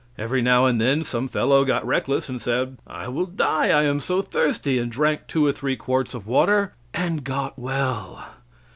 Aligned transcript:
Every 0.17 0.41
now 0.41 0.65
and 0.65 0.81
then 0.81 1.03
some 1.03 1.27
fellow 1.27 1.63
got 1.63 1.85
reckless 1.85 2.27
and 2.27 2.41
said: 2.41 2.79
"I 2.87 3.07
will 3.07 3.27
die, 3.27 3.67
I 3.69 3.83
am 3.83 3.99
so 3.99 4.23
thirsty," 4.23 4.79
and 4.79 4.91
drank 4.91 5.27
two 5.27 5.45
or 5.45 5.51
three 5.51 5.75
quarts 5.75 6.15
of 6.15 6.25
water 6.25 6.73
and 6.91 7.23
got 7.23 7.59
well. 7.59 8.25